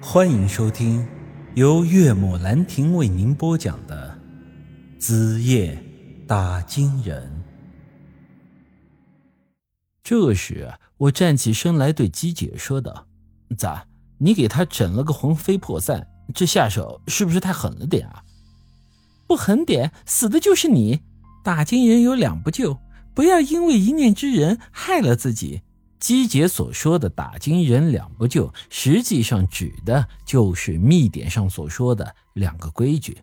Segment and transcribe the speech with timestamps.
[0.00, 1.06] 欢迎收听
[1.54, 4.16] 由岳母兰亭为您播讲的
[5.00, 5.82] 《子夜
[6.26, 7.22] 打金人》。
[10.02, 13.06] 这时，我站起身来对姬姐说道
[13.56, 13.86] ：“咋，
[14.18, 18.22] 你给他整了个魂飞魄散，这下手是不是太狠了点啊？
[19.26, 21.00] 不狠点，死的就是你。
[21.42, 22.78] 打金人有两不救，
[23.14, 25.62] 不要因为一念之仁害了自己。”
[25.98, 33.18] 姬姐所说的“打金人两不救”，实际上指的就是密典上所说的两个规矩，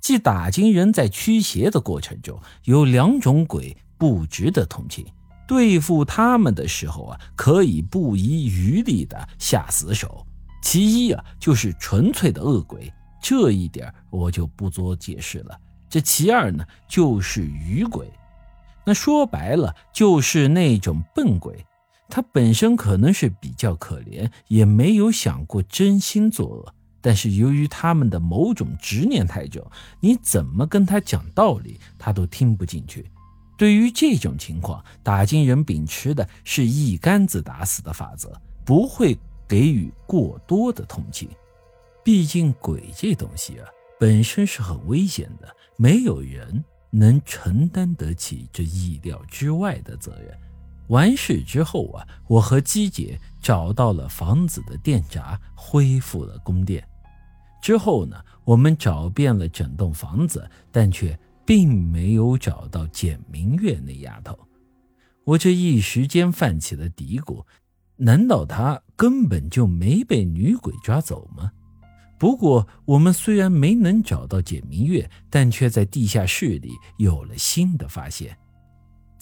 [0.00, 5.06] 即打金人在驱邪的过程中，有两种鬼不值得同情，
[5.46, 10.26] 对付他们的时候啊，可以不遗余力的下死手。
[10.62, 12.90] 其一啊，就是纯粹的恶鬼，
[13.22, 15.56] 这一点我就不做解释了。
[15.90, 18.10] 这其二呢，就是愚鬼，
[18.84, 21.64] 那说白了就是那种笨鬼。
[22.08, 29.64] 他本身可能是比较可怜，也没有想过真心作恶，但是由于他们的某种执念太重，
[30.00, 33.10] 你怎么跟他讲道理，他都听不进去。
[33.56, 38.32] 对于这种情况，打金人秉持的是一竿子打死的法则，
[38.64, 41.28] 不会给予过多的同情。
[42.02, 43.66] 毕竟鬼这东西啊，
[43.98, 50.36] 本身是很危险的，没有人能承担得起这意料之外的责任。
[50.88, 56.86] 完事之后啊，我和姬姐找到了房子的电闸，恢复了供电。
[57.62, 64.38] 之后呢，我们找遍了整栋房子，但却并没有找到简明月那丫头。
[65.24, 67.42] 我这一时间泛起了嘀咕：
[67.96, 71.50] 难道她根本就没被女鬼抓走吗？
[72.18, 78.36] 不过，我们虽然没能找到简明月，但却在地下室里有了新的发现。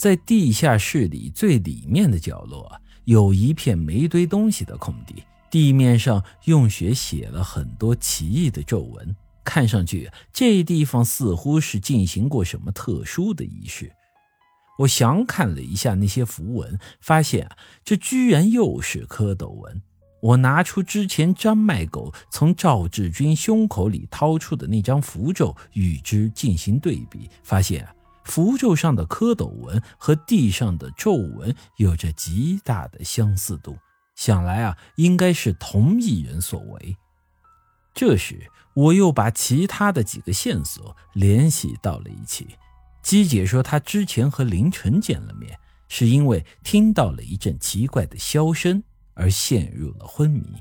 [0.03, 2.69] 在地下室里最里面的角落，
[3.05, 9.15] 有一片没堆东西的空地，地面上用血写了很多奇异的皱纹，
[9.45, 13.93] 看上去这地方似乎是进行过什么特殊的仪式。
[14.77, 19.81] 我详看了一下那些符文，发现啊，这居然又是蝌蚪纹。
[20.21, 27.95] 我拿出之前张麦狗从赵志军胸口里掏出的那张符咒，与之进行对比，发现啊。
[28.25, 33.77] 符咒上的蝌蚪纹和地上的皱纹有着极大的相似度，
[34.15, 36.97] 想来啊，应该是同一人所为。
[37.95, 42.57] 这时，我又把其他的几个线索联系到了一起。
[43.03, 48.83] 姬姐说，她之前和凌晨见了面，是因为听到了一阵奇怪的箫声
[49.15, 50.55] 而陷入了昏迷。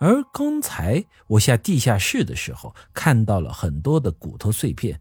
[0.00, 5.00] 而刚才我下地下室的时候，看到了很多的骨头碎片。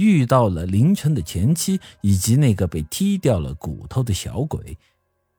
[0.00, 4.78] 遇到了凌晨的前妻以及那个被踢掉了骨头的小鬼。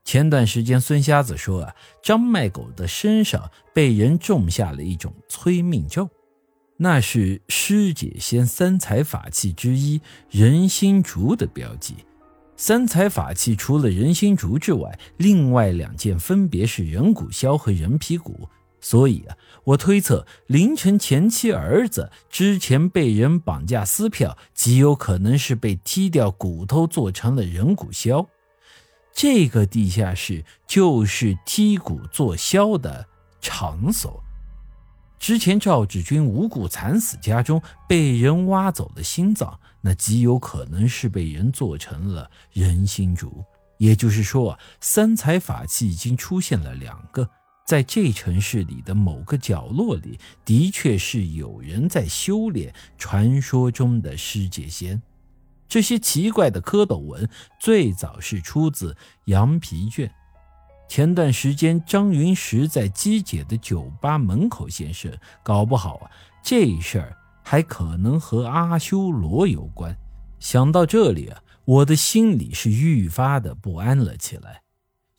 [0.04, 6.10] 前段时间孙瞎子说啊，张麦狗的身上被人种下了一种催命咒，
[6.78, 11.96] 那是师姐仙三才法器之一人心竹的标记。
[12.58, 18.48] 三才法器除了人心竹之外，另外两件分别是人骨箫和人皮骨。
[18.81, 28.28] 所以啊，我推测凌晨前妻儿子之前被人绑架撕票，极有可能是被踢掉骨头做成了人骨箫。
[29.14, 33.06] 这个地下室就是踢骨做箫的
[33.40, 34.24] 场所。
[35.19, 43.44] 之前赵志军无故惨死家中，被人挖走了心脏，那极有可能是被人做成了人心竹。
[43.78, 47.30] 也就是说，三才法器已经出现了两个。
[47.72, 55.02] 在这城市里的某个角落里，的确是有人在修炼传说中的尸界仙。
[55.70, 57.30] 这些奇怪的蝌蚪文
[57.62, 58.94] 最早是出自
[59.28, 60.12] 羊皮卷。
[60.90, 66.12] 前段时间，张云石在姬姐的酒吧门口现身，搞不好啊，
[66.44, 69.98] 这事儿还可能和阿修罗有关。
[70.42, 74.62] 想到这里啊，我的心里是愈发的不安了起来。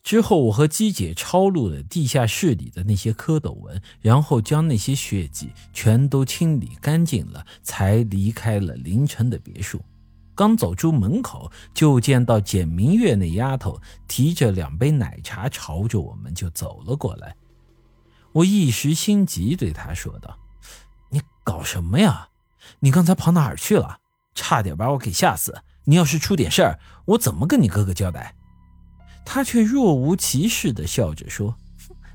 [0.03, 9.81] 之后，我和姬姐抄录了地下室里的那些蝌蚪文，然后将那些血迹全都清理干净了，才离开了凌晨的别墅。
[10.35, 17.33] 刚走出门口，就见到简明月那丫头提着两杯奶茶，朝着我们就走了过来。
[18.33, 20.37] 我一时心急，对她说道
[21.11, 22.27] ：“你搞什么呀？
[22.81, 23.99] 你刚才跑哪儿去了？
[24.35, 25.61] 差点把我给吓死！
[25.85, 28.35] 你要是出点事儿，我怎么跟你哥哥交代？”
[29.25, 31.55] 他却若无其事地笑着说：“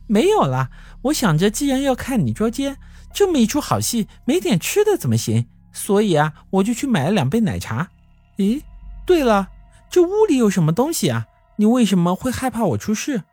[0.06, 0.70] 没有啦，
[1.02, 2.76] 我想着既然要看你捉奸，
[3.12, 5.46] 这么一出好戏，没点吃的怎么行？
[5.72, 7.90] 所以啊，我就去买了两杯奶茶。
[8.36, 8.62] 咦，
[9.06, 9.48] 对了，
[9.90, 11.26] 这屋里有什么东西啊？
[11.56, 13.24] 你为什么会害怕我出事？”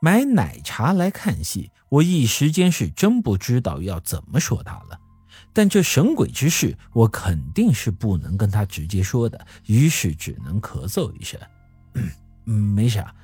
[0.00, 4.98] 买奶茶来看戏，我一时间是真不知道要怎么说他了。
[5.52, 11.38] 但这神鬼之事，我肯定是不能跟他直接说的，于是只能咳嗽一声
[12.46, 13.14] ：“嗯，没啥，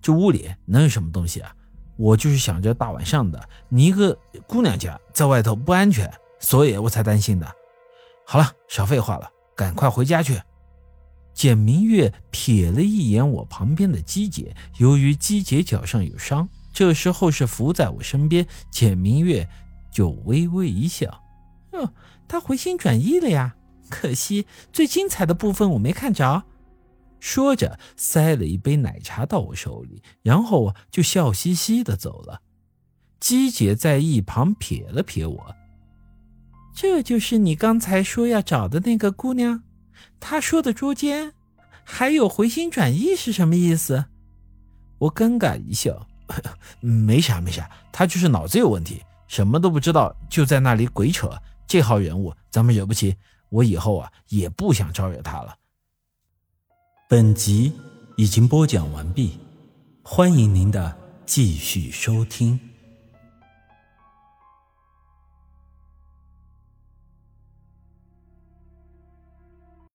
[0.00, 1.54] 这屋里能有什么东西啊？
[1.96, 7.46] 我就是想着大晚上的，你一个姑娘家在外头不安全，所以我才担心的。
[8.24, 10.40] 好了，少废话了，赶快回家去。”
[11.32, 18.46] 简明月瞥了一眼我旁边的姬姐，由于姬姐脚上有伤，这时候是伏在我身边。
[18.70, 19.48] 简明月
[19.90, 21.22] 就微微一笑
[21.72, 21.92] ：“哦，
[22.28, 23.54] 他回心转意了呀，
[23.88, 26.44] 可惜最精彩的部分我没看着。”
[27.20, 32.42] 说着，塞了一杯奶茶到我手里，然后就笑嘻嘻的走了。
[33.20, 35.54] 姬姐在一旁瞥了瞥我
[36.74, 39.62] ：“这就是你刚才说要找的那个姑娘？”
[40.18, 41.34] 她说的捉奸，
[41.84, 44.06] 还有回心转意是什么意思？
[44.98, 46.06] 我尴尬一笑，
[46.80, 51.30] 没啥没啥，他就是脑子有问题，什么都不知道，就在那里鬼扯。
[51.66, 53.16] 这号人物咱们惹不起，
[53.50, 55.54] 我以后啊也不想招惹他了。
[57.10, 57.72] 本集
[58.14, 59.32] 已经播讲完毕，
[60.00, 60.96] 欢迎您的
[61.26, 62.69] 继续收听。